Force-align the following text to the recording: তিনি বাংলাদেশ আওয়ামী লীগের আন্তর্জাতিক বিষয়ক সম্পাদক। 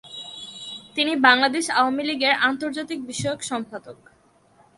তিনি 0.95 1.13
বাংলাদেশ 1.27 1.65
আওয়ামী 1.79 2.03
লীগের 2.09 2.33
আন্তর্জাতিক 2.47 2.99
বিষয়ক 3.09 3.39
সম্পাদক। 3.51 3.97